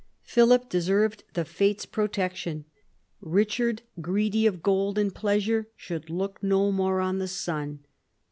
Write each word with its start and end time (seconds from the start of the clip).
Philip 0.23 0.67
deserved 0.67 1.25
the 1.35 1.45
Fates' 1.45 1.85
pro 1.85 2.07
tection. 2.07 2.63
Richard, 3.21 3.83
greedy 4.01 4.47
of 4.47 4.63
gold 4.63 4.97
and 4.97 5.13
pleasure, 5.13 5.67
should 5.75 6.09
look 6.09 6.41
no 6.41 6.71
more 6.71 7.01
on 7.01 7.19
the 7.19 7.27
sun. 7.27 7.83